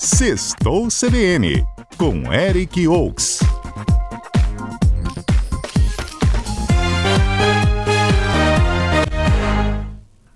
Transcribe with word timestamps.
Sextou 0.00 0.86
CBN, 0.86 1.64
com 1.98 2.32
Eric 2.32 2.86
Oaks. 2.86 3.40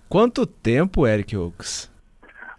Quanto 0.08 0.44
tempo, 0.44 1.06
Eric 1.06 1.36
Oaks? 1.36 1.88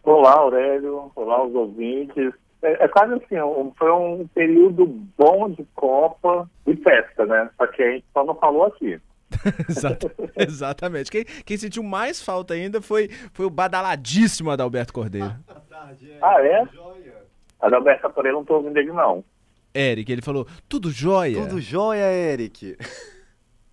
Olá, 0.01 0.31
Aurélio. 0.37 1.11
Olá, 1.13 1.45
os 1.45 1.53
ouvintes. 1.53 2.33
É, 2.61 2.85
é 2.85 2.87
quase 2.87 3.15
assim, 3.15 3.37
um, 3.37 3.73
foi 3.77 3.91
um 3.91 4.25
período 4.33 4.85
bom 5.17 5.49
de 5.49 5.67
Copa 5.75 6.49
e 6.65 6.73
festa, 6.77 7.25
né? 7.25 7.49
Só 7.57 7.67
que 7.67 7.83
a 7.83 7.91
gente 7.91 8.05
só 8.13 8.23
não 8.23 8.35
falou 8.35 8.63
aqui. 8.63 8.97
Exatamente. 10.37 11.11
Quem, 11.11 11.25
quem, 11.45 11.57
sentiu 11.57 11.83
mais 11.83 12.21
falta 12.21 12.53
ainda 12.53 12.81
foi, 12.81 13.09
foi 13.33 13.45
o 13.45 13.49
badaladíssimo 13.49 14.51
Adalberto 14.51 14.93
Cordeiro. 14.93 15.33
ah, 16.21 16.41
é? 16.41 16.67
Adalberto 17.63 18.09
Cordeiro 18.09 18.37
não 18.37 18.45
tô 18.45 18.55
ouvindo 18.55 18.77
ele, 18.77 18.91
não. 18.91 19.23
Eric, 19.73 20.11
ele 20.11 20.21
falou, 20.21 20.45
tudo 20.69 20.91
jóia? 20.91 21.41
Tudo 21.41 21.59
jóia, 21.59 22.11
Eric. 22.11 22.77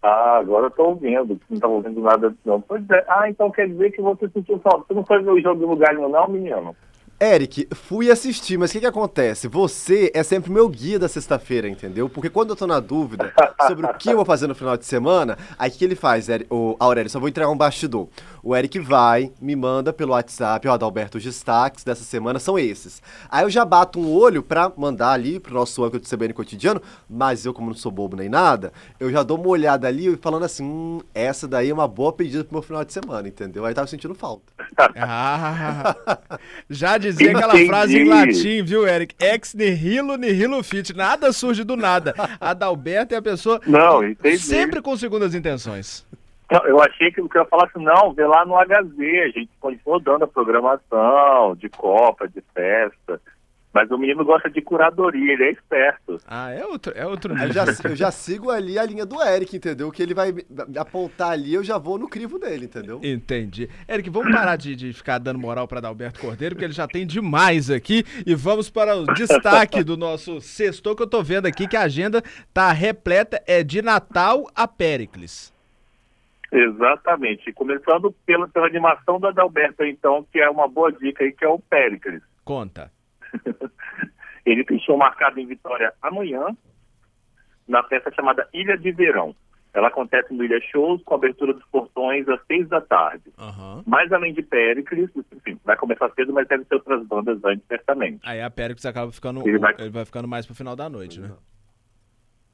Ah, 0.02 0.38
agora 0.38 0.64
eu 0.64 0.70
tô 0.70 0.84
ouvindo. 0.84 1.38
Não 1.50 1.54
estava 1.56 1.74
ouvindo 1.74 2.00
nada, 2.00 2.34
não. 2.42 2.58
Pois 2.58 2.82
é. 2.88 3.04
Ah, 3.06 3.28
então 3.28 3.50
quer 3.50 3.68
dizer 3.68 3.90
que 3.90 4.00
você 4.00 4.30
sentiu 4.30 4.58
falta. 4.60 4.86
Você 4.88 4.94
não 4.94 5.04
foi 5.04 5.22
ver 5.22 5.30
o 5.30 5.42
jogo 5.42 5.60
do 5.60 5.66
lugar 5.68 5.94
nenhum, 5.94 6.08
não, 6.08 6.26
menino? 6.26 6.74
Eric, 7.22 7.68
fui 7.74 8.10
assistir, 8.10 8.56
mas 8.56 8.70
o 8.70 8.72
que, 8.72 8.80
que 8.80 8.86
acontece? 8.86 9.46
Você 9.46 10.10
é 10.14 10.22
sempre 10.22 10.50
meu 10.50 10.66
guia 10.70 10.98
da 10.98 11.06
sexta-feira, 11.06 11.68
entendeu? 11.68 12.08
Porque 12.08 12.30
quando 12.30 12.48
eu 12.48 12.56
tô 12.56 12.66
na 12.66 12.80
dúvida 12.80 13.30
sobre 13.66 13.84
o 13.84 13.92
que 13.92 14.08
eu 14.08 14.16
vou 14.16 14.24
fazer 14.24 14.46
no 14.46 14.54
final 14.54 14.74
de 14.74 14.86
semana, 14.86 15.36
aí 15.58 15.68
o 15.68 15.72
que 15.74 15.84
ele 15.84 15.94
faz, 15.94 16.30
Eric, 16.30 16.46
o 16.50 16.76
Aurélio? 16.80 17.10
Só 17.10 17.20
vou 17.20 17.28
entregar 17.28 17.50
um 17.50 17.56
bastidor. 17.58 18.08
O 18.42 18.56
Eric 18.56 18.78
vai, 18.78 19.30
me 19.38 19.54
manda 19.54 19.92
pelo 19.92 20.12
WhatsApp, 20.12 20.66
ó, 20.66 20.72
Adalberto, 20.72 21.18
os 21.18 21.24
destaques 21.24 21.84
dessa 21.84 22.04
semana 22.04 22.38
são 22.38 22.58
esses. 22.58 23.02
Aí 23.28 23.44
eu 23.44 23.50
já 23.50 23.66
bato 23.66 24.00
um 24.00 24.10
olho 24.10 24.42
pra 24.42 24.72
mandar 24.74 25.12
ali 25.12 25.38
pro 25.38 25.52
nosso 25.52 25.84
âncora 25.84 26.00
do 26.00 26.08
CBN 26.08 26.32
cotidiano, 26.32 26.80
mas 27.06 27.44
eu, 27.44 27.52
como 27.52 27.66
não 27.66 27.76
sou 27.76 27.92
bobo 27.92 28.16
nem 28.16 28.30
nada, 28.30 28.72
eu 28.98 29.10
já 29.10 29.22
dou 29.22 29.38
uma 29.38 29.48
olhada 29.48 29.86
ali 29.86 30.16
falando 30.16 30.44
assim, 30.44 30.64
hum, 30.64 31.00
essa 31.14 31.46
daí 31.46 31.68
é 31.68 31.74
uma 31.74 31.86
boa 31.86 32.14
pedida 32.14 32.44
pro 32.44 32.54
meu 32.54 32.62
final 32.62 32.82
de 32.82 32.94
semana, 32.94 33.28
entendeu? 33.28 33.66
Aí 33.66 33.74
tava 33.74 33.88
sentindo 33.88 34.14
falta. 34.14 34.54
ah, 34.96 35.94
já 36.70 36.96
dizia 36.96 37.09
aquela 37.16 37.54
entendi. 37.54 37.66
frase 37.66 37.98
em 37.98 38.08
latim, 38.08 38.62
viu, 38.62 38.86
Eric? 38.86 39.14
Ex 39.18 39.54
nihilo 39.54 40.16
nihilo 40.16 40.62
fit. 40.62 40.94
Nada 40.94 41.32
surge 41.32 41.64
do 41.64 41.76
nada. 41.76 42.14
Adalberto 42.40 43.14
é 43.14 43.18
a 43.18 43.22
pessoa 43.22 43.60
não, 43.66 44.04
entendi. 44.04 44.38
sempre 44.38 44.80
com 44.80 44.96
segundas 44.96 45.34
intenções. 45.34 46.06
Não, 46.50 46.66
eu 46.66 46.80
achei 46.82 47.12
que 47.12 47.20
o 47.20 47.28
que 47.28 47.38
eu 47.38 47.42
ia 47.42 47.48
falar 47.48 47.66
assim, 47.66 47.82
não, 47.84 48.12
vê 48.12 48.26
lá 48.26 48.44
no 48.44 48.56
HZ, 48.56 48.98
a 49.24 49.28
gente 49.28 49.50
continua 49.60 50.00
dando 50.00 50.24
a 50.24 50.28
programação 50.28 51.54
de 51.56 51.68
Copa, 51.68 52.26
de 52.26 52.42
festa. 52.52 53.20
Mas 53.72 53.88
o 53.90 53.96
menino 53.96 54.24
gosta 54.24 54.50
de 54.50 54.60
curadoria, 54.60 55.32
ele 55.32 55.44
é 55.44 55.50
esperto. 55.52 56.18
Ah, 56.26 56.50
é 56.50 56.66
outro, 56.66 56.92
é 56.96 57.06
outro 57.06 57.36
eu 57.38 57.52
já, 57.52 57.64
eu 57.84 57.94
já 57.94 58.10
sigo 58.12 58.50
ali 58.50 58.78
a 58.78 58.84
linha 58.84 59.06
do 59.06 59.22
Eric, 59.22 59.56
entendeu? 59.56 59.90
Que 59.92 60.02
ele 60.02 60.12
vai 60.12 60.34
apontar 60.76 61.30
ali, 61.30 61.54
eu 61.54 61.62
já 61.62 61.78
vou 61.78 61.96
no 61.96 62.08
crivo 62.08 62.38
dele, 62.38 62.64
entendeu? 62.64 63.00
Entendi. 63.02 63.68
Eric, 63.88 64.10
vamos 64.10 64.32
parar 64.32 64.56
de, 64.56 64.74
de 64.74 64.92
ficar 64.92 65.18
dando 65.18 65.38
moral 65.38 65.68
para 65.68 65.86
Alberto 65.86 66.20
Cordeiro, 66.20 66.56
porque 66.56 66.64
ele 66.64 66.72
já 66.72 66.88
tem 66.88 67.06
demais 67.06 67.70
aqui. 67.70 68.04
E 68.26 68.34
vamos 68.34 68.68
para 68.68 68.96
o 68.96 69.06
destaque 69.14 69.84
do 69.84 69.96
nosso 69.96 70.40
sexto 70.40 70.96
que 70.96 71.02
eu 71.02 71.06
tô 71.06 71.22
vendo 71.22 71.46
aqui, 71.46 71.68
que 71.68 71.76
a 71.76 71.82
agenda 71.82 72.22
tá 72.52 72.72
repleta, 72.72 73.40
é 73.46 73.62
de 73.62 73.80
Natal 73.82 74.46
a 74.54 74.66
Péricles. 74.66 75.52
Exatamente. 76.52 77.52
Começando 77.52 78.12
pela, 78.26 78.48
pela 78.48 78.66
animação 78.66 79.20
do 79.20 79.28
Adalberto, 79.28 79.84
então, 79.84 80.26
que 80.32 80.40
é 80.40 80.50
uma 80.50 80.66
boa 80.66 80.90
dica 80.90 81.22
aí, 81.22 81.32
que 81.32 81.44
é 81.44 81.48
o 81.48 81.60
Péricles. 81.60 82.20
Conta. 82.44 82.90
Ele 84.50 84.64
tem 84.64 84.78
show 84.80 84.96
marcado 84.96 85.38
em 85.38 85.46
Vitória 85.46 85.92
amanhã, 86.02 86.56
na 87.68 87.82
festa 87.84 88.12
chamada 88.12 88.48
Ilha 88.52 88.76
de 88.76 88.90
Verão. 88.90 89.34
Ela 89.72 89.86
acontece 89.86 90.34
no 90.34 90.42
Ilha 90.42 90.60
Shows, 90.60 91.00
com 91.04 91.14
abertura 91.14 91.54
dos 91.54 91.64
portões 91.66 92.28
às 92.28 92.44
seis 92.46 92.68
da 92.68 92.80
tarde. 92.80 93.30
Uhum. 93.38 93.84
Mas 93.86 94.12
além 94.12 94.34
de 94.34 94.42
Péricles, 94.42 95.08
enfim, 95.32 95.60
vai 95.64 95.76
começar 95.76 96.10
cedo, 96.10 96.32
mas 96.32 96.48
deve 96.48 96.64
ter 96.64 96.74
outras 96.74 97.06
bandas 97.06 97.38
antes, 97.44 97.64
certamente. 97.68 98.18
Aí 98.24 98.42
a 98.42 98.50
Péricles 98.50 98.84
acaba 98.84 99.12
ficando. 99.12 99.46
Ele 99.48 99.58
vai, 99.58 99.74
ele 99.78 99.90
vai 99.90 100.04
ficando 100.04 100.26
mais 100.26 100.44
pro 100.44 100.56
final 100.56 100.74
da 100.74 100.88
noite, 100.88 101.20
né? 101.20 101.30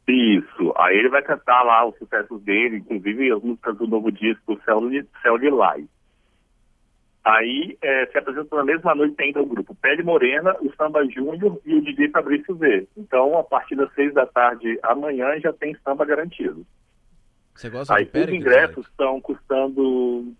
Isso. 0.07 0.73
Aí 0.77 0.99
ele 0.99 1.09
vai 1.09 1.23
cantar 1.23 1.63
lá 1.63 1.87
os 1.87 1.97
sucessos 1.97 2.41
dele, 2.43 2.77
inclusive 2.77 3.33
as 3.33 3.43
músicas 3.43 3.77
do 3.78 3.87
novo 3.87 4.13
disco 4.13 4.61
Céu 4.65 4.89
de, 4.89 5.05
Céu 5.23 5.39
de 5.39 5.49
Lai. 5.49 5.84
Aí 7.27 7.77
é, 7.83 8.07
se 8.07 8.17
apresenta 8.17 8.55
na 8.55 8.63
mesma 8.63 8.95
noite 8.95 9.21
ainda 9.21 9.43
o 9.43 9.47
grupo 9.47 9.75
Pele 9.75 10.05
Morena, 10.05 10.57
o 10.61 10.73
Samba 10.77 11.05
Júnior 11.07 11.61
e 11.67 11.75
o 11.75 11.83
DJ 11.83 12.09
Fabrício 12.11 12.55
V. 12.55 12.87
Então, 12.97 13.37
a 13.37 13.43
partir 13.43 13.75
das 13.75 13.93
seis 13.95 14.15
da 14.15 14.25
tarde 14.27 14.79
amanhã 14.85 15.37
já 15.41 15.53
tem 15.53 15.77
samba 15.83 16.05
garantido. 16.05 16.65
Você 17.53 17.69
gosta 17.69 17.97
Aí, 17.97 18.05
de 18.05 18.13
Pérez, 18.13 18.29
os 18.29 18.35
ingressos 18.37 18.87
estão 18.87 19.21
custando 19.21 20.33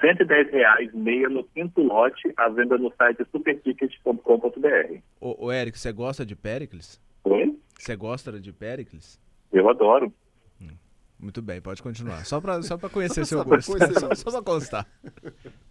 110 0.00 0.50
reais 0.50 0.94
meia 0.94 1.28
no 1.28 1.44
quinto 1.44 1.82
lote, 1.82 2.32
à 2.38 2.48
venda 2.48 2.78
no 2.78 2.90
site 2.96 3.26
superticket.com.br. 3.30 5.00
Ô, 5.20 5.44
ô, 5.44 5.52
Eric, 5.52 5.78
você 5.78 5.92
gosta 5.92 6.24
de 6.24 6.34
Péricles? 6.34 6.98
Oi? 7.24 7.54
Você 7.78 7.94
gosta 7.96 8.40
de 8.40 8.50
Péricles? 8.50 9.20
Eu 9.52 9.68
adoro. 9.68 10.10
Hum, 10.58 10.74
muito 11.20 11.42
bem, 11.42 11.60
pode 11.60 11.82
continuar. 11.82 12.24
Só 12.24 12.40
para 12.40 12.62
só 12.62 12.78
conhecer 12.78 13.26
seu 13.28 13.44
gosto. 13.44 13.76
só, 14.00 14.14
só 14.14 14.30
para 14.30 14.42
constar. 14.42 14.86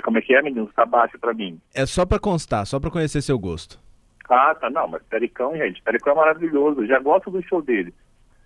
Como 0.00 0.18
é 0.18 0.22
que 0.22 0.34
é, 0.34 0.42
menino? 0.42 0.70
Tá 0.74 0.86
baixo 0.86 1.18
pra 1.18 1.34
mim. 1.34 1.60
É 1.74 1.84
só 1.84 2.06
pra 2.06 2.18
constar, 2.18 2.66
só 2.66 2.80
pra 2.80 2.90
conhecer 2.90 3.20
seu 3.20 3.38
gosto. 3.38 3.78
Ah, 4.28 4.54
tá. 4.54 4.70
Não, 4.70 4.88
mas 4.88 5.02
Pericão, 5.02 5.56
gente, 5.56 5.82
Pericão 5.82 6.12
é 6.12 6.16
maravilhoso. 6.16 6.86
Já 6.86 6.98
gosto 6.98 7.30
do 7.30 7.42
show 7.42 7.60
dele. 7.60 7.92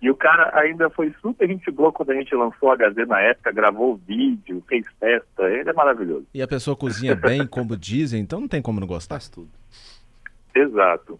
E 0.01 0.11
o 0.11 0.15
cara 0.15 0.51
ainda 0.59 0.89
foi 0.89 1.13
super 1.21 1.47
gente 1.47 1.71
boa 1.71 1.91
quando 1.91 2.11
a 2.11 2.15
gente 2.15 2.33
lançou 2.35 2.71
a 2.71 2.75
HZ 2.75 3.07
na 3.07 3.19
época, 3.19 3.51
gravou 3.51 3.97
vídeo, 3.97 4.63
fez 4.67 4.85
festa. 4.99 5.43
Ele 5.49 5.69
é 5.69 5.73
maravilhoso. 5.73 6.27
E 6.33 6.41
a 6.41 6.47
pessoa 6.47 6.75
cozinha 6.75 7.15
bem, 7.17 7.47
como 7.47 7.75
dizem, 7.75 8.21
então 8.21 8.39
não 8.39 8.47
tem 8.47 8.61
como 8.61 8.79
não 8.79 8.87
gostar. 8.87 9.15
Faz 9.15 9.29
tudo. 9.29 9.49
Exato. 10.53 11.19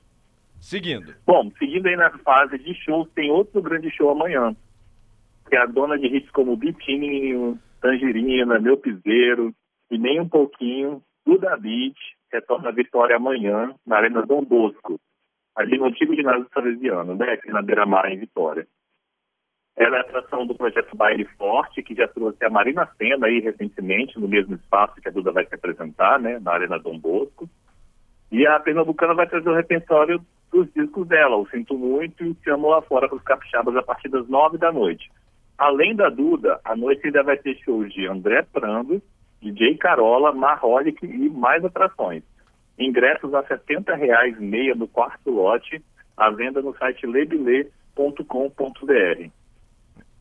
Seguindo. 0.59 1.14
Bom, 1.26 1.52
seguindo 1.58 1.88
aí 1.88 1.96
na 1.96 2.09
fase 2.20 2.58
de 2.58 2.74
shows, 2.76 3.08
tem 3.16 3.32
outro 3.32 3.62
grande 3.62 3.90
show 3.90 4.09
amanhã. 4.09 4.56
Que 5.50 5.56
é 5.56 5.59
a 5.59 5.66
dona 5.66 5.98
de 5.98 6.08
hits 6.08 6.30
como 6.32 6.58
Bitinho, 6.58 7.58
Tangerina, 7.82 8.59
Meu 8.59 8.78
Piseiro, 8.78 9.56
e 9.90 9.98
nem 9.98 10.20
um 10.20 10.28
pouquinho, 10.28 11.02
Duda 11.25 11.58
Beat 11.58 11.96
retorna 12.31 12.70
a 12.70 12.74
vitória 12.74 13.16
amanhã 13.16 13.74
na 13.86 13.98
Arena 13.98 14.25
Dom 14.25 14.44
Bosco, 14.44 15.00
ali 15.56 15.78
no 15.78 15.86
antigo 15.86 16.16
ginásio 16.16 16.48
salesiano, 16.53 17.16
né, 17.16 17.34
aqui 17.34 17.50
na 17.50 17.62
Beira-Mar, 17.62 18.12
em 18.12 18.20
Vitória. 18.20 18.68
Ela 19.76 19.97
é 19.97 20.00
atração 20.02 20.46
do 20.46 20.56
projeto 20.56 20.96
Baile 20.96 21.26
Forte, 21.38 21.84
que 21.84 21.94
já 21.94 22.08
trouxe 22.08 22.44
a 22.44 22.50
Marina 22.50 22.90
Senna 22.97 23.28
aí 23.28 23.40
recentemente, 23.40 24.20
no 24.20 24.28
mesmo 24.28 24.56
espaço 24.56 25.00
que 25.00 25.08
a 25.08 25.12
Duda 25.12 25.31
vai 25.31 25.46
se 25.46 25.53
apresentar, 25.53 26.20
né, 26.20 26.40
na 26.40 26.52
Arena 26.52 26.80
Dom 26.80 26.97
Bosco. 26.97 27.47
E 28.31 28.46
a 28.46 28.59
Pernambucana 28.59 29.14
vai 29.14 29.28
trazer 29.28 29.50
o 29.50 29.56
repertório 29.56 30.20
dos 30.52 30.72
discos 30.74 31.08
dela, 31.08 31.38
o 31.38 31.47
Sinto 31.47 31.78
Muito 31.78 32.24
e 32.24 32.30
o 32.30 32.34
Te 32.34 32.50
Amo 32.50 32.70
Lá 32.70 32.81
Fora 32.81 33.08
para 33.08 33.18
os 33.18 33.24
capixabas 33.24 33.76
a 33.76 33.84
partir 33.84 34.09
das 34.09 34.28
nove 34.28 34.58
da 34.58 34.72
noite. 34.72 35.12
Além 35.58 35.96
da 35.96 36.09
Duda, 36.09 36.59
a 36.64 36.76
noite 36.76 37.06
ainda 37.06 37.24
vai 37.24 37.38
ter 37.38 37.56
shows 37.58 37.92
de 37.94 38.08
André 38.08 38.44
Prando, 38.44 39.02
DJ 39.42 39.78
Carola, 39.78 40.31
Marholic 40.34 41.06
e 41.06 41.30
mais 41.30 41.64
atrações. 41.64 42.24
Ingressos 42.78 43.34
a 43.34 43.42
R$ 43.42 43.48
70,00 43.48 44.40
meia 44.40 44.75
no 44.75 44.88
quarto 44.88 45.31
lote, 45.31 45.81
à 46.16 46.30
venda 46.30 46.62
no 46.62 46.75
site 46.78 47.06
lebile.com.br. 47.06 47.72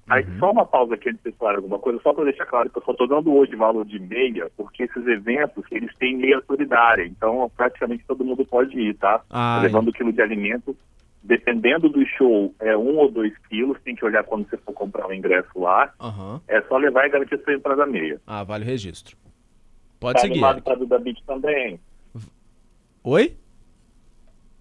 Aí 0.09 0.25
uhum. 0.25 0.39
só 0.39 0.53
uma 0.53 0.65
pausa 0.65 0.95
aqui 0.95 1.11
antes 1.11 1.23
de 1.23 1.33
falar 1.33 1.57
alguma 1.57 1.81
coisa, 1.81 2.01
só 2.01 2.13
para 2.13 2.25
deixar 2.25 2.47
claro 2.47 2.71
que 2.71 2.79
eu 2.79 2.83
só 2.83 2.93
estou 2.93 3.09
dando 3.09 3.35
hoje 3.35 3.57
valor 3.57 3.85
de 3.85 3.99
meia, 3.99 4.49
porque 4.57 4.85
esses 4.85 5.05
eventos, 5.07 5.65
eles 5.71 5.93
têm 5.97 6.17
meia 6.17 6.41
solidária, 6.47 7.05
então 7.05 7.51
praticamente 7.57 8.05
todo 8.07 8.25
mundo 8.25 8.45
pode 8.47 8.79
ir, 8.79 8.95
tá? 8.95 9.21
Ah, 9.29 9.59
levando 9.61 9.89
o 9.89 9.93
quilo 9.93 10.13
de 10.13 10.23
alimento 10.23 10.77
dependendo 11.23 11.89
do 11.89 12.05
show, 12.07 12.55
é 12.61 12.77
um 12.77 12.97
ou 12.99 13.11
dois 13.11 13.37
quilos, 13.49 13.81
tem 13.83 13.95
que 13.95 14.05
olhar 14.05 14.25
quando 14.25 14.49
você 14.49 14.57
for 14.59 14.73
comprar 14.73 15.09
o 15.09 15.13
ingresso 15.13 15.59
lá. 15.59 15.93
Uhum. 16.01 16.41
É 16.49 16.63
só 16.63 16.77
levar 16.77 17.07
e 17.07 17.11
garantir 17.11 17.43
sua 17.43 17.55
entrada 17.55 17.87
meia. 17.87 18.21
Ah, 18.27 18.45
vale 18.45 18.65
o 18.65 18.67
registro. 18.67 19.17
Pode 19.99 20.15
tá 20.15 20.21
seguir. 20.21 20.41
Tá 20.41 20.51
animado 20.51 20.63
para 20.63 20.75
Duda 20.77 20.99
Beat 20.99 21.19
também? 21.27 21.81
Oi? 23.03 23.37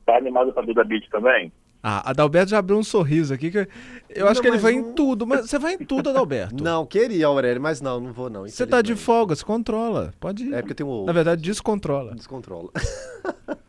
Tá 0.06 0.18
animado 0.18 0.54
para 0.54 0.66
Duda 0.66 0.84
Beat 0.84 1.10
também? 1.10 1.52
Ah, 1.88 2.10
Adalberto 2.10 2.50
já 2.50 2.58
abriu 2.58 2.80
um 2.80 2.84
sorriso 2.84 3.32
aqui 3.32 3.52
que 3.52 3.68
eu 4.10 4.28
acho 4.28 4.42
que 4.42 4.48
ele 4.48 4.58
vai 4.58 4.74
não... 4.74 4.80
em 4.80 4.94
tudo, 4.94 5.28
mas 5.28 5.48
você 5.48 5.60
vai 5.60 5.76
em 5.76 5.78
tudo, 5.78 6.10
Adalberto. 6.10 6.58
não, 6.64 6.84
queria, 6.84 7.28
Aurélio, 7.28 7.62
mas 7.62 7.80
não, 7.80 8.00
não 8.00 8.12
vou 8.12 8.28
não. 8.28 8.48
Você 8.48 8.66
tá 8.66 8.82
de 8.82 8.96
folga, 8.96 9.36
se 9.36 9.46
controla. 9.46 10.12
Pode 10.20 10.46
ir. 10.46 10.54
É 10.56 10.62
porque 10.62 10.74
tem 10.74 10.84
um 10.84 11.06
Na 11.06 11.12
verdade, 11.12 11.44
descontrola. 11.44 12.16
Descontrola. 12.16 12.72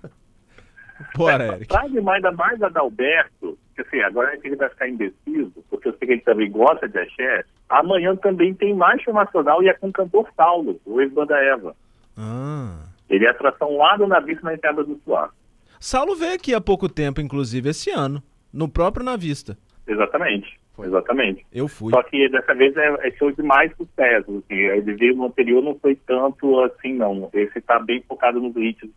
Bora, 1.14 1.46
Eric. 1.54 1.69
Pra 1.69 1.82
ainda 1.82 2.32
mais 2.32 2.62
Adalberto, 2.62 3.58
que 3.75 3.82
assim, 3.82 4.00
agora 4.00 4.31
a 4.31 4.37
gente 4.37 4.56
vai 4.56 4.69
ficar 4.69 4.88
indeciso, 4.88 5.52
porque 5.69 5.88
eu 5.88 5.96
sei 5.98 6.06
que 6.06 6.12
ele 6.14 6.22
também 6.22 6.50
gosta 6.50 6.88
de 6.88 6.98
axé, 6.98 7.44
amanhã 7.69 8.16
também 8.16 8.54
tem 8.54 8.75
mais 8.75 9.04
nacional 9.06 9.62
e 9.62 9.69
é 9.69 9.75
com 9.75 9.88
o 9.88 9.93
cantor 9.93 10.28
Saulo, 10.34 10.81
o 10.84 11.00
ex-banda 11.00 11.37
Eva. 11.37 11.76
Ah. 12.16 12.87
Ele 13.08 13.26
é 13.26 13.31
atração 13.31 13.76
lá 13.76 13.96
do 13.96 14.06
Navista 14.06 14.43
na 14.44 14.54
entrada 14.54 14.82
do 14.82 14.98
Suá. 15.04 15.31
Saulo 15.78 16.16
veio 16.16 16.34
aqui 16.34 16.54
há 16.54 16.60
pouco 16.60 16.88
tempo, 16.88 17.20
inclusive, 17.20 17.69
esse 17.69 17.90
ano, 17.90 18.22
no 18.52 18.69
próprio 18.69 19.04
Navista. 19.04 19.56
Exatamente. 19.87 20.58
Exatamente. 20.78 21.46
Eu 21.52 21.69
fui. 21.69 21.90
Só 21.90 22.02
que 22.02 22.28
dessa 22.28 22.54
vez 22.54 22.76
é, 22.76 23.08
é 23.08 23.10
show 23.12 23.32
de 23.32 23.43
mais 23.43 23.75
sucesso. 23.76 24.43
Assim. 24.44 24.54
Ele 24.54 24.94
veio 24.94 25.16
no 25.16 25.26
anterior, 25.26 25.62
não 25.62 25.75
foi 25.78 25.96
tanto 26.06 26.60
assim, 26.64 26.93
não. 26.94 27.31
Esse 27.32 27.62
tá 27.62 27.78
bem 27.78 28.02
focado 28.06 28.40
nos 28.40 28.54
hits 28.56 28.90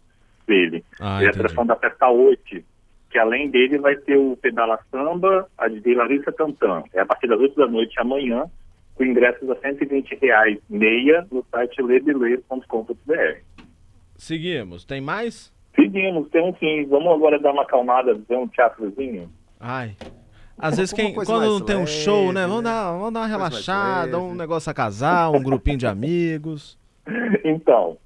dele. 0.49 0.83
Ah, 0.99 1.17
Ele 1.19 1.25
é 1.25 1.27
a 1.27 1.31
atração 1.31 1.65
da 1.65 1.75
festa 1.75 2.09
8, 2.09 2.61
que 3.09 3.17
além 3.17 3.49
dele 3.49 3.77
vai 3.77 3.95
ter 3.95 4.17
o 4.17 4.35
Pedala 4.35 4.79
Samba, 4.91 5.47
a 5.57 5.67
de 5.67 5.93
Larissa 5.93 6.31
Tantan. 6.31 6.83
É 6.93 6.99
a 6.99 7.05
partir 7.05 7.27
das 7.27 7.39
8 7.39 7.55
da 7.55 7.67
noite 7.67 7.97
amanhã, 7.99 8.45
com 8.95 9.05
ingressos 9.05 9.49
a 9.49 9.55
120 9.55 10.17
reais 10.21 10.57
meia 10.69 11.25
no 11.31 11.45
site 11.49 11.81
lebele.com.br. 11.81 13.37
Seguimos. 14.17 14.83
Tem 14.83 14.99
mais? 14.99 15.53
Seguimos, 15.75 16.27
tem 16.29 16.43
um 16.43 16.53
sim. 16.57 16.85
Vamos 16.89 17.13
agora 17.13 17.39
dar 17.39 17.53
uma 17.53 17.61
acalmada, 17.61 18.13
ver 18.27 18.37
um 18.37 18.47
teatrozinho? 18.47 19.29
Ai. 19.59 19.95
Às 20.57 20.75
vezes, 20.75 20.91
quem, 20.91 21.13
quando 21.13 21.39
não 21.39 21.61
tem 21.61 21.77
um 21.77 21.79
leve, 21.79 21.91
show, 21.91 22.33
né? 22.33 22.41
Vamos 22.41 22.63
né? 22.63 22.69
dar, 22.69 22.91
vamos 22.91 23.13
dar 23.13 23.21
uma 23.21 23.27
relaxada, 23.27 24.19
um 24.19 24.35
negócio 24.35 24.69
a 24.69 24.73
casar, 24.73 25.29
um 25.31 25.41
grupinho 25.41 25.77
de 25.77 25.87
amigos. 25.87 26.77
Então, 27.43 27.97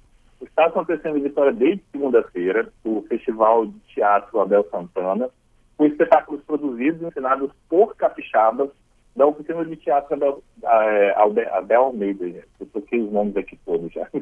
está 0.54 0.66
acontecendo 0.66 1.18
em 1.18 1.22
Vitória 1.22 1.52
desde 1.52 1.82
segunda-feira 1.90 2.72
o 2.84 3.04
Festival 3.08 3.66
de 3.66 3.78
Teatro 3.92 4.40
Abel 4.40 4.64
Santana, 4.70 5.28
com 5.76 5.84
espetáculos 5.84 6.40
produzidos 6.44 7.02
e 7.02 7.06
ensinados 7.06 7.50
por 7.68 7.96
capixabas 7.96 8.70
da 9.16 9.26
oficina 9.26 9.64
de 9.64 9.76
teatro 9.76 10.14
Abel, 10.14 10.42
eh, 10.64 11.14
Abel 11.52 11.82
Almeida. 11.82 12.24
Eu 12.58 12.66
toquei 12.72 13.00
os 13.00 13.12
nomes 13.12 13.36
aqui 13.36 13.58
todos 13.66 13.92
já. 13.92 14.08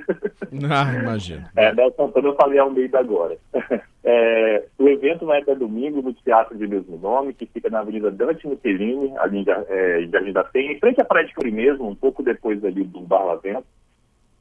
Ah, 0.70 0.94
imagino. 0.94 1.46
É, 1.56 1.68
Abel 1.68 1.92
Santana, 1.96 2.28
eu 2.28 2.36
falei 2.36 2.58
Almeida 2.58 2.98
agora. 2.98 3.36
É, 4.04 4.64
o 4.80 4.88
evento 4.88 5.26
vai 5.26 5.40
até 5.40 5.54
domingo 5.54 6.02
no 6.02 6.12
Teatro 6.12 6.58
de 6.58 6.66
mesmo 6.66 6.98
nome, 6.98 7.32
que 7.32 7.46
fica 7.46 7.70
na 7.70 7.78
Avenida 7.78 8.10
Dante 8.10 8.48
Michelini, 8.48 9.16
ali 9.16 9.38
em 9.38 9.44
é, 9.68 10.02
em 10.02 10.10
Jardim 10.10 10.32
da 10.32 10.42
Penha, 10.42 10.72
em 10.72 10.80
frente 10.80 11.00
à 11.00 11.04
Praia 11.04 11.24
de 11.24 11.32
Curi 11.32 11.52
mesmo, 11.52 11.88
um 11.88 11.94
pouco 11.94 12.20
depois 12.20 12.64
ali 12.64 12.82
do 12.82 13.00
Bar 13.02 13.24
Lavento. 13.24 13.64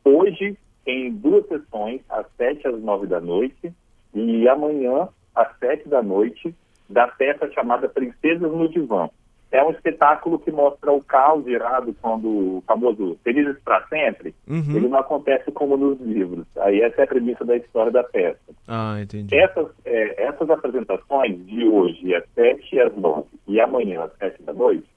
Hoje 0.03 0.57
tem 0.85 1.11
duas 1.11 1.45
sessões, 1.47 2.01
às 2.09 2.25
sete 2.37 2.67
às 2.67 2.81
nove 2.81 3.07
da 3.07 3.19
noite, 3.19 3.71
e 4.13 4.47
amanhã, 4.47 5.07
às 5.35 5.57
sete 5.59 5.87
da 5.87 6.01
noite, 6.01 6.53
da 6.89 7.07
peça 7.07 7.49
chamada 7.51 7.87
Princesas 7.87 8.51
no 8.51 8.67
Divã. 8.67 9.09
É 9.51 9.61
um 9.63 9.71
espetáculo 9.71 10.39
que 10.39 10.49
mostra 10.49 10.93
o 10.93 11.03
caos 11.03 11.43
gerado 11.43 11.93
quando 12.01 12.27
o 12.57 12.63
famoso 12.65 13.17
Felizes 13.21 13.57
para 13.63 13.85
Sempre, 13.87 14.33
Uhum. 14.47 14.75
ele 14.77 14.87
não 14.87 14.97
acontece 14.99 15.51
como 15.51 15.75
nos 15.75 15.99
livros. 15.99 16.45
Aí 16.57 16.81
essa 16.81 17.01
é 17.01 17.03
a 17.03 17.07
premissa 17.07 17.43
da 17.43 17.57
história 17.57 17.91
da 17.91 18.01
peça. 18.03 18.39
Ah, 18.65 18.97
entendi. 19.01 19.35
Essas, 19.35 19.67
é, 19.83 20.23
essas 20.23 20.49
apresentações 20.49 21.45
de 21.45 21.65
hoje, 21.67 22.15
às 22.15 22.23
7 22.33 22.79
às 22.79 22.95
9 22.95 23.25
e 23.47 23.59
amanhã 23.59 24.03
às 24.03 24.13
7 24.17 24.41
da 24.43 24.53
noite, 24.53 24.87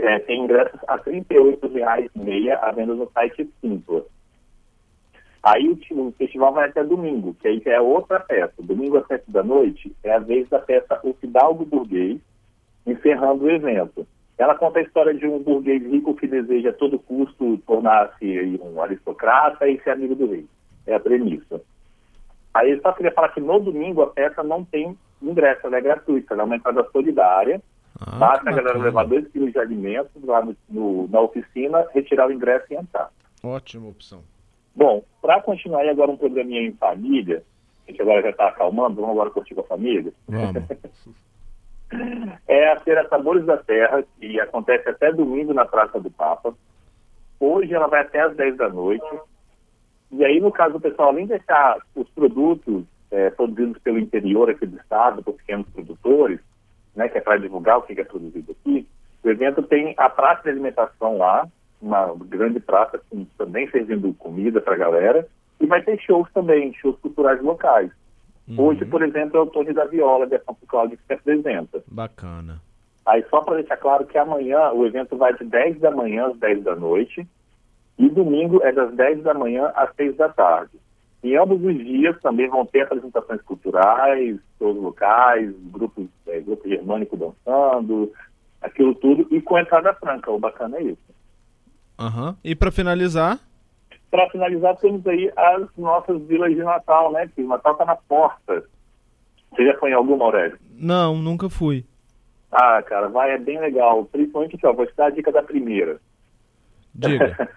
é, 0.00 0.18
tem 0.18 0.42
ingressos 0.42 0.80
a 0.88 0.96
R$ 0.96 1.02
38,6 1.04 2.58
à 2.60 2.72
venda 2.72 2.94
no 2.94 3.08
site 3.12 3.48
Simpla. 3.60 4.02
Aí 5.44 5.68
o, 5.68 5.76
ti- 5.76 5.92
o 5.92 6.10
festival 6.16 6.54
vai 6.54 6.68
até 6.70 6.82
domingo, 6.82 7.34
que 7.34 7.46
aí 7.46 7.60
já 7.62 7.72
é 7.72 7.80
outra 7.80 8.18
peça. 8.18 8.54
Domingo 8.60 8.96
às 8.96 9.06
7 9.06 9.30
da 9.30 9.42
noite 9.42 9.94
é 10.02 10.12
a 10.14 10.18
vez 10.18 10.48
da 10.48 10.58
peça 10.58 10.98
O 11.04 11.12
Fidalgo 11.14 11.66
Burguês, 11.66 12.18
encerrando 12.86 13.44
o 13.44 13.50
evento. 13.50 14.06
Ela 14.38 14.54
conta 14.54 14.78
a 14.78 14.82
história 14.82 15.12
de 15.14 15.26
um 15.26 15.38
burguês 15.38 15.82
rico 15.82 16.14
que 16.14 16.26
deseja 16.26 16.70
a 16.70 16.72
todo 16.72 16.98
custo 16.98 17.58
tornar-se 17.66 18.58
um 18.62 18.80
aristocrata 18.82 19.68
e 19.68 19.78
ser 19.82 19.90
amigo 19.90 20.14
do 20.14 20.26
rei. 20.30 20.46
É 20.86 20.94
a 20.94 21.00
premissa. 21.00 21.60
Aí 22.52 22.70
eu 22.72 22.80
só 22.80 22.92
queria 22.92 23.12
falar 23.12 23.28
que 23.28 23.40
no 23.40 23.60
domingo 23.60 24.02
a 24.02 24.06
peça 24.08 24.42
não 24.42 24.64
tem 24.64 24.96
ingresso, 25.22 25.66
ela 25.66 25.76
é 25.76 25.80
gratuita, 25.80 26.34
ela 26.34 26.42
é 26.42 26.46
uma 26.46 26.56
entrada 26.56 26.84
solidária. 26.92 27.60
Ah, 28.00 28.16
Basta 28.16 28.48
a 28.50 28.52
galera 28.52 28.78
levar 28.78 29.04
dois 29.06 29.28
quilos 29.28 29.52
de 29.52 29.58
alimentos 29.58 30.22
lá 30.24 30.44
no- 30.44 30.56
no- 30.68 31.08
na 31.08 31.20
oficina, 31.20 31.86
retirar 31.94 32.28
o 32.28 32.32
ingresso 32.32 32.66
e 32.70 32.76
entrar. 32.76 33.10
Ótima 33.42 33.88
opção. 33.88 34.22
Bom, 34.74 35.02
para 35.22 35.40
continuar 35.42 35.80
aí 35.80 35.88
agora 35.88 36.10
um 36.10 36.16
programinha 36.16 36.62
em 36.62 36.72
família, 36.72 37.42
a 37.86 37.90
gente 37.90 38.02
agora 38.02 38.22
já 38.22 38.30
está 38.30 38.48
acalmando, 38.48 38.96
vamos 38.96 39.10
agora 39.10 39.30
curtir 39.30 39.54
com 39.54 39.60
a 39.60 39.64
família. 39.64 40.12
Vamos. 40.28 40.64
É 42.48 42.72
a 42.72 42.80
Feira 42.80 43.06
Sabores 43.08 43.44
da 43.46 43.56
Terra, 43.56 44.02
que 44.18 44.40
acontece 44.40 44.88
até 44.88 45.12
domingo 45.12 45.54
na 45.54 45.64
Praça 45.64 46.00
do 46.00 46.10
Papa. 46.10 46.52
Hoje 47.38 47.72
ela 47.72 47.86
vai 47.86 48.00
até 48.00 48.20
às 48.20 48.34
10 48.34 48.56
da 48.56 48.68
noite. 48.68 49.06
E 50.10 50.24
aí, 50.24 50.40
no 50.40 50.50
caso 50.50 50.72
do 50.72 50.80
pessoal, 50.80 51.10
além 51.10 51.26
de 51.26 51.36
deixar 51.36 51.78
os 51.94 52.08
produtos 52.10 52.84
eh, 53.10 53.30
produzidos 53.30 53.80
pelo 53.82 53.98
interior 53.98 54.50
aqui 54.50 54.66
do 54.66 54.76
estado, 54.76 55.22
por 55.22 55.34
pequenos 55.34 55.68
produtores, 55.68 56.40
né, 56.96 57.08
que 57.08 57.18
é 57.18 57.20
para 57.20 57.36
divulgar 57.36 57.78
o 57.78 57.82
que 57.82 58.00
é 58.00 58.04
produzido 58.04 58.52
aqui, 58.52 58.88
o 59.22 59.30
evento 59.30 59.62
tem 59.62 59.94
a 59.96 60.08
praça 60.08 60.42
de 60.42 60.50
alimentação 60.50 61.18
lá, 61.18 61.48
uma 61.84 62.14
grande 62.26 62.60
praça 62.60 63.00
com, 63.10 63.24
também 63.36 63.68
servindo 63.70 64.12
comida 64.14 64.60
para 64.60 64.74
a 64.74 64.78
galera, 64.78 65.28
e 65.60 65.66
vai 65.66 65.82
ter 65.82 65.98
shows 66.00 66.28
também, 66.32 66.72
shows 66.74 66.98
culturais 66.98 67.42
locais. 67.42 67.90
Hoje, 68.58 68.84
por 68.84 69.02
exemplo, 69.02 69.38
é 69.38 69.40
o 69.40 69.46
Torre 69.46 69.72
da 69.72 69.86
Viola 69.86 70.26
de 70.26 70.38
São 70.40 70.56
Cláudio 70.68 70.98
que 70.98 71.06
se 71.06 71.12
apresenta. 71.14 71.82
Bacana. 71.86 72.60
Aí 73.06 73.24
só 73.30 73.40
para 73.40 73.56
deixar 73.56 73.76
claro 73.76 74.06
que 74.06 74.18
amanhã 74.18 74.70
o 74.72 74.86
evento 74.86 75.16
vai 75.16 75.34
de 75.34 75.44
10 75.44 75.80
da 75.80 75.90
manhã 75.90 76.26
às 76.26 76.38
10 76.38 76.62
da 76.62 76.76
noite 76.76 77.26
e 77.98 78.08
domingo 78.08 78.62
é 78.62 78.72
das 78.72 78.92
10 78.94 79.22
da 79.22 79.34
manhã 79.34 79.70
às 79.74 79.94
6 79.94 80.16
da 80.16 80.28
tarde. 80.28 80.72
Em 81.22 81.36
ambos 81.36 81.62
os 81.62 81.76
dias 81.78 82.20
também 82.20 82.48
vão 82.48 82.66
ter 82.66 82.82
apresentações 82.82 83.40
culturais, 83.42 84.38
shows 84.58 84.76
locais, 84.76 85.54
grupos, 85.70 86.06
é, 86.26 86.40
grupo 86.40 86.68
germânico 86.68 87.16
dançando, 87.16 88.12
aquilo 88.60 88.94
tudo, 88.94 89.26
e 89.30 89.40
com 89.40 89.58
entrada 89.58 89.94
franca, 89.94 90.30
o 90.30 90.38
bacana 90.38 90.76
é 90.78 90.82
isso. 90.82 91.14
Aham. 91.98 92.36
E 92.44 92.54
pra 92.54 92.70
finalizar, 92.70 93.38
Para 94.10 94.28
finalizar, 94.30 94.76
temos 94.76 95.06
aí 95.06 95.30
as 95.36 95.68
nossas 95.76 96.20
vilas 96.22 96.50
de 96.54 96.62
Natal, 96.62 97.12
né? 97.12 97.28
Que 97.34 97.42
o 97.42 97.48
Natal 97.48 97.72
está 97.72 97.84
na 97.84 97.96
porta. 97.96 98.64
Você 99.50 99.66
já 99.66 99.78
foi 99.78 99.90
em 99.90 99.94
alguma, 99.94 100.24
Aurélio? 100.24 100.58
não, 100.76 101.16
nunca 101.16 101.48
fui. 101.48 101.84
Ah, 102.50 102.82
cara, 102.82 103.08
vai, 103.08 103.32
é 103.32 103.38
bem 103.38 103.58
legal. 103.60 104.04
Principalmente 104.04 104.56
aqui, 104.56 104.66
ó, 104.66 104.72
vou 104.72 104.86
te 104.86 104.94
dar 104.96 105.06
a 105.06 105.10
dica 105.10 105.30
da 105.32 105.42
primeira. 105.42 106.00
Diga. 106.94 107.48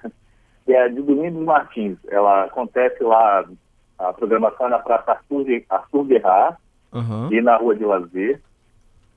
que 0.66 0.74
é 0.74 0.90
de 0.90 1.02
Domingos 1.02 1.44
Martins. 1.46 1.98
Ela 2.10 2.46
acontece 2.46 3.04
lá, 3.04 3.46
a 4.00 4.14
programação 4.14 4.66
é 4.68 4.70
na 4.70 4.80
Praça 4.80 5.12
Arthur, 5.12 5.46
Arthur 5.70 6.04
Guerra 6.06 6.58
Aham. 6.94 7.30
e 7.32 7.42
na 7.42 7.58
Rua 7.58 7.76
de 7.76 7.86
Lazer. 7.86 8.42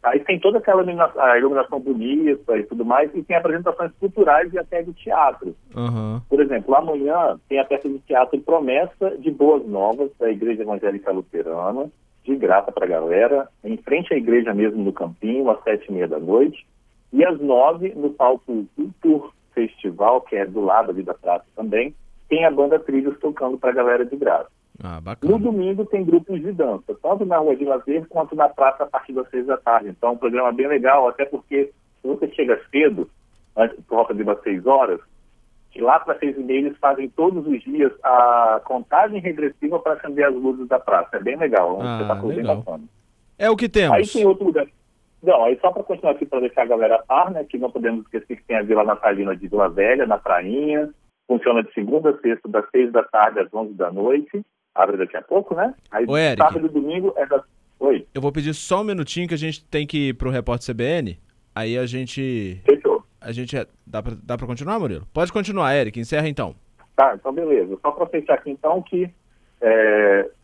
Aí 0.03 0.19
tem 0.21 0.41
toda 0.41 0.59
aquela 0.59 0.83
iluminação, 0.83 1.23
a 1.23 1.39
iluminação 1.39 1.79
bonita 1.79 2.57
e 2.57 2.63
tudo 2.65 2.85
mais, 2.85 3.15
e 3.15 3.23
tem 3.23 3.37
apresentações 3.37 3.93
culturais 4.01 4.53
e 4.53 4.59
até 4.59 4.83
de 4.83 4.95
teatro. 4.95 5.55
Aham. 5.77 6.23
Por 6.29 6.41
exemplo, 6.41 6.75
amanhã 6.75 7.39
tem 7.49 7.59
a 7.59 7.65
peça 7.65 7.89
de 7.89 7.99
teatro 8.01 8.41
Promessa 8.41 9.17
de 9.19 9.31
Boas 9.31 9.67
Novas, 9.67 10.11
da 10.19 10.31
Igreja 10.31 10.63
Evangélica 10.63 11.13
Luterana, 11.13 11.91
de 12.25 12.35
graça 12.37 12.73
para 12.73 12.87
a 12.87 12.89
galera, 12.89 13.49
em 13.63 13.77
frente 13.77 14.15
à 14.15 14.17
igreja 14.17 14.55
mesmo 14.55 14.83
no 14.83 14.93
Campinho, 14.93 15.51
às 15.51 15.63
sete 15.63 15.89
e 15.89 15.93
meia 15.93 16.09
da 16.09 16.19
noite. 16.19 16.67
E 17.13 17.25
às 17.25 17.39
nove, 17.41 17.93
no 17.95 18.11
palco 18.11 18.67
Cultur 18.77 19.33
Festival, 19.53 20.23
que 20.23 20.37
é 20.37 20.47
do 20.47 20.61
lado 20.61 20.93
ali 20.93 21.03
da 21.03 21.13
praça 21.13 21.45
também, 21.57 21.95
tem 22.29 22.45
a 22.47 22.51
banda 22.51 22.79
Trilhos 22.79 23.19
tocando 23.19 23.59
para 23.59 23.71
a 23.71 23.75
galera 23.75 24.07
de 24.07 24.17
graça. 24.17 24.49
Ah, 24.83 25.01
No 25.23 25.39
domingo 25.39 25.85
tem 25.85 26.05
grupos 26.05 26.41
de 26.41 26.53
dança, 26.53 26.97
tanto 27.03 27.25
na 27.27 27.37
Rua 27.39 27.55
de 27.55 27.65
Lazer 27.65 28.07
quanto 28.09 28.35
na 28.35 28.49
praça 28.49 28.85
a 28.85 28.87
partir 28.87 29.13
das 29.13 29.29
seis 29.29 29.47
da 29.47 29.57
tarde. 29.59 29.89
Então, 29.91 30.11
é 30.11 30.13
um 30.13 30.17
programa 30.17 30.53
bem 30.53 30.67
legal, 30.69 31.07
até 31.09 31.25
porque 31.27 31.71
se 32.01 32.09
você 32.09 32.29
chega 32.29 32.59
cedo, 32.71 33.09
antes 33.57 33.77
por 33.85 33.97
volta 33.97 34.15
de 34.15 34.23
umas 34.23 34.41
seis 34.43 34.65
horas, 34.67 34.99
que 35.71 35.81
lá 35.83 36.01
para 36.01 36.19
seis 36.19 36.37
e 36.37 36.41
meia 36.41 36.59
eles 36.61 36.79
fazem 36.79 37.09
todos 37.11 37.47
os 37.47 37.63
dias 37.63 37.93
a 38.03 38.61
contagem 38.65 39.21
regressiva 39.21 39.79
para 39.79 39.93
acender 39.95 40.25
as 40.27 40.35
luzes 40.35 40.67
da 40.67 40.81
praça. 40.81 41.17
É 41.17 41.21
bem 41.21 41.37
legal, 41.37 41.69
é 41.69 41.73
um 41.75 41.83
Ah, 41.83 41.97
espetáculo 42.01 42.29
bem 42.29 42.37
legal. 42.39 42.57
bacana. 42.57 42.85
É 43.39 43.51
o 43.51 43.57
que 43.57 43.67
Aí 43.67 43.71
temos. 43.71 44.13
tem 44.13 44.27
outro 44.27 44.45
lugar. 44.47 44.67
Não, 45.23 45.45
aí 45.45 45.59
só 45.61 45.71
para 45.71 45.83
continuar 45.83 46.13
aqui 46.13 46.25
para 46.25 46.41
deixar 46.41 46.63
a 46.63 46.67
galera 46.67 47.03
par, 47.07 47.31
né? 47.31 47.45
Que 47.45 47.59
não 47.59 47.71
podemos 47.71 48.01
esquecer 48.07 48.37
que 48.37 48.45
tem 48.45 48.57
a 48.57 48.63
Vila 48.63 48.83
Natalina 48.85 49.37
de 49.37 49.47
Vila 49.47 49.69
Velha, 49.69 50.07
na 50.07 50.17
Prainha. 50.17 50.89
Funciona 51.29 51.63
de 51.63 51.71
segunda 51.75 52.11
a 52.11 52.19
sexta, 52.19 52.49
das 52.49 52.65
seis 52.71 52.91
da 52.91 53.03
tarde 53.05 53.39
às 53.41 53.53
onze 53.53 53.75
da 53.75 53.93
noite. 53.93 54.43
Abre 54.81 54.97
daqui 54.97 55.17
a 55.17 55.23
pouco, 55.23 55.55
né? 55.55 55.75
Aí 55.91 56.05
Ô, 56.09 56.17
Eric. 56.17 56.43
sábado 56.43 56.67
e 56.67 56.69
domingo 56.71 57.13
é 57.17 57.27
das. 57.27 57.43
Oi, 57.79 58.07
Eu 58.15 58.21
vou 58.21 58.31
pedir 58.33 58.55
só 58.55 58.81
um 58.81 58.85
minutinho 58.85 59.27
que 59.29 59.35
a 59.35 59.39
gente 59.39 59.65
tem 59.67 59.87
que 59.87 60.09
ir 60.09 60.15
pro 60.15 60.31
repórter 60.31 60.75
CBN. 60.75 61.19
Aí 61.55 61.77
a 61.77 61.85
gente. 61.87 62.61
fechou. 62.65 63.03
A 63.21 63.33
gente. 63.33 63.57
é- 63.57 63.67
Dá 63.87 64.03
pra, 64.03 64.13
dá 64.23 64.37
pra 64.39 64.47
continuar, 64.47 64.79
Murilo? 64.79 65.07
Pode 65.13 65.33
continuar, 65.33 65.75
Eric. 65.75 65.99
Encerra 65.99 66.29
então. 66.29 66.55
Tá, 66.97 67.15
então 67.15 67.33
beleza. 67.33 67.77
Só 67.83 67.91
para 67.91 68.07
fechar 68.07 68.35
aqui 68.35 68.51
então 68.51 68.81
que 68.83 69.11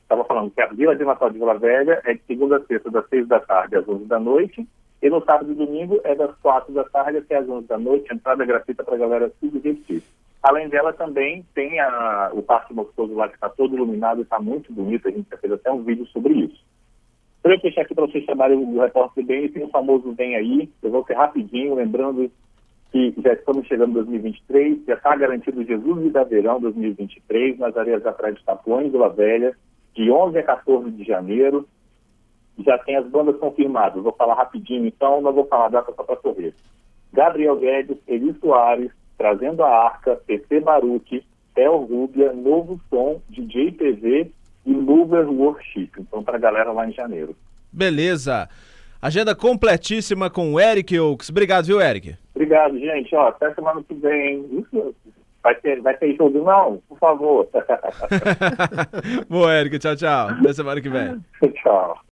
estava 0.03 0.25
falando 0.25 0.51
que 0.51 0.61
a 0.61 0.67
Vila 0.67 0.95
de 0.97 1.05
Natal 1.05 1.31
de 1.31 1.39
Vila 1.39 1.59
Velha 1.59 2.01
é 2.05 2.15
de 2.15 2.21
segunda 2.27 2.57
a 2.59 2.65
sexta, 2.65 2.91
das 2.91 3.09
seis 3.09 3.27
da 3.27 3.41
tarde 3.41 3.77
às 3.77 3.89
onze 3.89 4.05
da 4.07 4.19
noite. 4.19 4.67
E 5.03 5.11
no 5.11 5.23
sábado 5.25 5.53
e 5.53 5.55
domingo 5.55 6.01
é 6.05 6.15
das 6.15 6.35
quatro 6.43 6.73
da 6.73 6.85
tarde 6.85 7.19
até 7.19 7.37
às 7.37 7.49
onze 7.49 7.67
da 7.67 7.79
noite. 7.79 8.13
Entrada 8.13 8.45
gratuita 8.45 8.83
para 8.85 8.95
a 8.95 8.99
galera 8.99 9.33
se 9.41 9.49
divertir. 9.49 10.03
Além 10.47 10.69
dela, 10.69 10.93
também 10.93 11.45
tem 11.57 11.81
a, 11.81 12.31
o 12.33 12.41
Parque 12.41 12.73
Moscoso 12.73 13.13
lá, 13.15 13.27
que 13.27 13.35
está 13.35 13.49
todo 13.49 13.75
iluminado 13.75 14.21
e 14.21 14.23
está 14.23 14.39
muito 14.39 14.73
bonito. 14.73 15.09
A 15.09 15.11
gente 15.11 15.29
já 15.29 15.37
fez 15.39 15.53
até 15.53 15.73
um 15.73 15.83
vídeo 15.83 16.07
sobre 16.07 16.35
isso. 16.35 16.65
Para 17.43 17.57
eu 17.57 17.61
fechar 17.61 17.81
aqui 17.81 17.97
para 17.97 18.07
vocês 18.07 18.25
chamarem 18.25 18.57
o 18.57 18.81
repórter 18.81 19.27
bem, 19.27 19.49
tem 19.49 19.65
o 19.65 19.71
famoso 19.71 20.13
Vem 20.13 20.37
Aí. 20.37 20.71
Eu 20.81 20.93
vou 20.93 21.05
ser 21.05 21.15
rapidinho, 21.15 21.75
lembrando 21.75 22.31
que 22.93 23.13
já 23.25 23.33
estamos 23.33 23.67
chegando 23.67 23.91
em 23.91 23.95
2023, 23.95 24.85
já 24.87 24.95
está 24.95 25.17
garantido 25.17 25.65
Jesus 25.65 26.07
e 26.07 26.11
da 26.11 26.23
Verão 26.23 26.61
2023, 26.61 27.59
nas 27.59 27.77
areias 27.77 28.05
da 28.05 28.13
Praia 28.13 28.35
de 28.35 28.41
Itapuã, 28.41 28.85
em 28.85 28.91
Vila 28.91 29.09
Velha, 29.09 29.53
de 29.95 30.09
11 30.13 30.39
a 30.39 30.43
14 30.45 30.93
de 30.93 31.03
janeiro. 31.03 31.67
Já 32.61 32.79
tem 32.79 32.95
as 32.95 33.07
bandas 33.09 33.37
confirmadas. 33.39 34.01
Vou 34.01 34.13
falar 34.13 34.35
rapidinho, 34.35 34.87
então, 34.87 35.21
não 35.21 35.33
vou 35.33 35.47
falar 35.47 35.71
data 35.71 35.93
só 35.93 36.05
para 36.05 36.15
correr. 36.15 36.55
Gabriel 37.13 37.57
Guedes, 37.57 37.99
Eli 38.07 38.33
Soares, 38.35 38.93
Trazendo 39.17 39.63
a 39.63 39.69
Arca, 39.69 40.17
PC 40.27 40.61
Baruch, 40.61 41.25
Theo 41.55 41.79
Rubia, 41.79 42.33
Novo 42.33 42.81
Som, 42.91 43.21
DJ 43.31 43.73
TV 43.73 44.31
e 44.65 44.73
Lover 44.73 45.29
Worship. 45.29 45.91
Então, 45.99 46.23
para 46.23 46.37
a 46.37 46.41
galera 46.41 46.73
lá 46.73 46.87
em 46.87 46.93
janeiro. 46.93 47.35
Beleza. 47.73 48.49
Agenda 49.01 49.35
completíssima 49.35 50.29
com 50.29 50.55
o 50.55 50.61
Eric 50.61 50.99
Oaks. 50.99 51.31
Obrigado, 51.31 51.67
viu, 51.67 51.81
Eric? 51.81 52.17
Obrigado, 52.35 52.79
gente. 52.79 53.15
Ó, 53.15 53.29
até 53.29 53.55
semana 53.55 53.83
que 53.83 53.95
vem. 53.95 54.45
Isso, 54.59 54.95
vai 55.43 55.55
ter, 55.55 55.81
vai 55.81 55.97
ter 55.97 56.15
jogo? 56.17 56.43
Não, 56.45 56.83
por 56.89 56.99
favor. 56.99 57.49
Boa, 59.29 59.55
Eric. 59.55 59.79
Tchau, 59.79 59.97
tchau. 59.97 60.29
Até 60.29 60.53
semana 60.53 60.81
que 60.81 60.89
vem. 60.89 61.23
tchau. 61.63 61.99